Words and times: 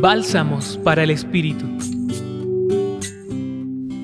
Bálsamos 0.00 0.78
para 0.84 1.02
el 1.02 1.10
Espíritu. 1.10 1.66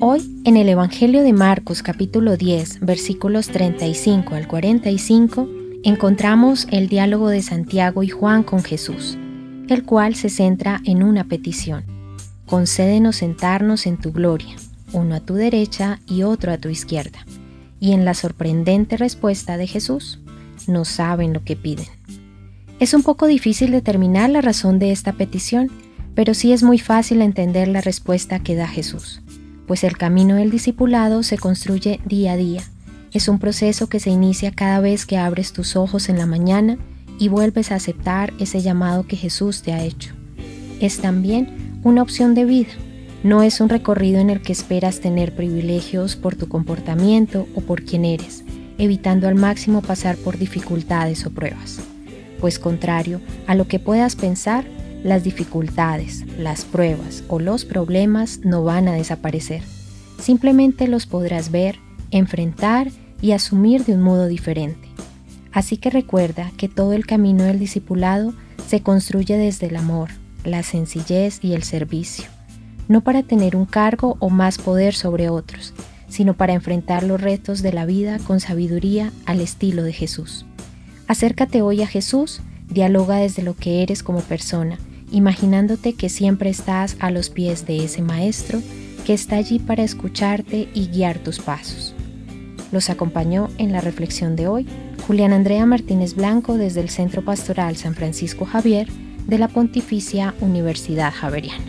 Hoy, 0.01 0.41
en 0.43 0.57
el 0.57 0.67
Evangelio 0.67 1.23
de 1.23 1.31
Marcos 1.31 1.81
capítulo 1.83 2.35
10, 2.35 2.81
versículos 2.81 3.47
35 3.47 4.35
al 4.35 4.45
45, 4.45 5.47
encontramos 5.83 6.67
el 6.69 6.89
diálogo 6.89 7.29
de 7.29 7.41
Santiago 7.41 8.03
y 8.03 8.09
Juan 8.09 8.43
con 8.43 8.61
Jesús, 8.61 9.17
el 9.69 9.85
cual 9.85 10.15
se 10.15 10.27
centra 10.27 10.81
en 10.83 11.01
una 11.01 11.23
petición. 11.23 11.85
Concédenos 12.45 13.15
sentarnos 13.15 13.87
en 13.87 13.95
tu 13.95 14.11
gloria, 14.11 14.57
uno 14.91 15.15
a 15.15 15.21
tu 15.21 15.35
derecha 15.35 16.01
y 16.07 16.23
otro 16.23 16.51
a 16.51 16.57
tu 16.57 16.67
izquierda. 16.67 17.25
Y 17.79 17.93
en 17.93 18.03
la 18.03 18.15
sorprendente 18.15 18.97
respuesta 18.97 19.55
de 19.55 19.67
Jesús, 19.67 20.19
no 20.67 20.83
saben 20.83 21.31
lo 21.31 21.45
que 21.45 21.55
piden. 21.55 21.87
Es 22.77 22.93
un 22.93 23.03
poco 23.03 23.25
difícil 23.25 23.71
determinar 23.71 24.29
la 24.29 24.41
razón 24.41 24.79
de 24.79 24.91
esta 24.91 25.13
petición, 25.13 25.71
pero 26.15 26.33
sí 26.33 26.53
es 26.53 26.63
muy 26.63 26.79
fácil 26.79 27.21
entender 27.21 27.67
la 27.67 27.81
respuesta 27.81 28.39
que 28.39 28.55
da 28.55 28.67
Jesús, 28.67 29.21
pues 29.67 29.83
el 29.83 29.97
camino 29.97 30.35
del 30.35 30.49
discipulado 30.49 31.21
se 31.21 31.37
construye 31.37 31.99
día 32.05 32.33
a 32.33 32.37
día. 32.37 32.63
Es 33.11 33.27
un 33.27 33.39
proceso 33.39 33.87
que 33.87 33.99
se 33.99 34.09
inicia 34.09 34.51
cada 34.51 34.79
vez 34.79 35.05
que 35.05 35.17
abres 35.17 35.53
tus 35.53 35.75
ojos 35.75 36.09
en 36.09 36.17
la 36.17 36.25
mañana 36.25 36.77
y 37.19 37.27
vuelves 37.27 37.71
a 37.71 37.75
aceptar 37.75 38.33
ese 38.39 38.61
llamado 38.61 39.05
que 39.07 39.15
Jesús 39.15 39.61
te 39.61 39.73
ha 39.73 39.83
hecho. 39.83 40.13
Es 40.79 40.99
también 40.99 41.79
una 41.83 42.01
opción 42.01 42.33
de 42.33 42.45
vida, 42.45 42.71
no 43.23 43.41
es 43.41 43.59
un 43.59 43.69
recorrido 43.69 44.19
en 44.19 44.29
el 44.29 44.41
que 44.41 44.51
esperas 44.51 44.99
tener 44.99 45.35
privilegios 45.35 46.15
por 46.15 46.35
tu 46.35 46.47
comportamiento 46.47 47.47
o 47.55 47.61
por 47.61 47.83
quien 47.83 48.05
eres, 48.05 48.43
evitando 48.77 49.27
al 49.27 49.35
máximo 49.35 49.81
pasar 49.81 50.15
por 50.15 50.37
dificultades 50.37 51.25
o 51.25 51.31
pruebas. 51.31 51.79
Pues 52.39 52.59
contrario 52.59 53.21
a 53.47 53.55
lo 53.55 53.67
que 53.67 53.79
puedas 53.79 54.15
pensar, 54.15 54.65
las 55.05 55.23
dificultades, 55.23 56.25
las 56.39 56.65
pruebas 56.65 57.23
o 57.27 57.39
los 57.39 57.63
problemas 57.63 58.39
no 58.43 58.63
van 58.63 58.87
a 58.87 58.93
desaparecer. 58.93 59.61
Simplemente 60.19 60.87
los 60.87 61.05
podrás 61.05 61.51
ver, 61.51 61.77
enfrentar 62.09 62.89
y 63.21 63.33
asumir 63.33 63.85
de 63.85 63.93
un 63.93 64.01
modo 64.01 64.25
diferente. 64.25 64.87
Así 65.51 65.77
que 65.77 65.91
recuerda 65.91 66.51
que 66.57 66.69
todo 66.69 66.93
el 66.93 67.05
camino 67.05 67.43
del 67.43 67.59
discipulado 67.59 68.33
se 68.67 68.81
construye 68.81 69.37
desde 69.37 69.67
el 69.67 69.75
amor, 69.75 70.09
la 70.43 70.63
sencillez 70.63 71.37
y 71.43 71.53
el 71.53 71.61
servicio, 71.61 72.25
no 72.87 73.01
para 73.01 73.21
tener 73.21 73.55
un 73.55 73.65
cargo 73.65 74.17
o 74.19 74.31
más 74.31 74.57
poder 74.57 74.95
sobre 74.95 75.29
otros, 75.29 75.75
sino 76.09 76.33
para 76.33 76.53
enfrentar 76.53 77.03
los 77.03 77.21
retos 77.21 77.61
de 77.61 77.73
la 77.73 77.85
vida 77.85 78.17
con 78.25 78.39
sabiduría 78.39 79.11
al 79.27 79.39
estilo 79.39 79.83
de 79.83 79.93
Jesús. 79.93 80.47
Acércate 81.07 81.61
hoy 81.61 81.83
a 81.83 81.87
Jesús, 81.87 82.41
dialoga 82.67 83.17
desde 83.17 83.43
lo 83.43 83.55
que 83.55 83.83
eres 83.83 84.01
como 84.01 84.21
persona 84.21 84.79
imaginándote 85.15 85.93
que 85.93 86.09
siempre 86.09 86.49
estás 86.49 86.97
a 86.99 87.09
los 87.09 87.29
pies 87.29 87.65
de 87.65 87.85
ese 87.85 88.01
maestro 88.01 88.61
que 89.05 89.13
está 89.13 89.37
allí 89.37 89.59
para 89.59 89.83
escucharte 89.83 90.67
y 90.73 90.87
guiar 90.87 91.19
tus 91.19 91.39
pasos. 91.39 91.95
Los 92.71 92.89
acompañó 92.89 93.49
en 93.57 93.71
la 93.71 93.79
reflexión 93.79 94.35
de 94.35 94.47
hoy 94.47 94.67
Julián 95.07 95.31
Andrea 95.31 95.65
Martínez 95.65 96.15
Blanco 96.15 96.57
desde 96.57 96.81
el 96.81 96.89
Centro 96.89 97.23
Pastoral 97.23 97.77
San 97.77 97.95
Francisco 97.95 98.45
Javier 98.45 98.89
de 99.25 99.37
la 99.37 99.47
Pontificia 99.47 100.33
Universidad 100.41 101.13
Javeriana. 101.13 101.63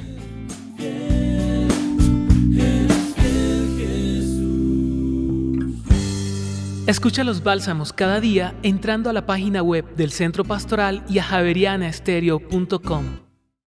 Escucha 6.88 7.24
los 7.24 7.42
bálsamos 7.42 7.92
cada 7.92 8.20
día 8.20 8.54
entrando 8.62 9.10
a 9.10 9.12
la 9.12 9.26
página 9.26 9.62
web 9.62 9.84
del 9.96 10.12
Centro 10.12 10.44
Pastoral 10.44 11.04
y 11.08 11.18
a 11.18 11.24
javerianaestereo.com. 11.24 13.25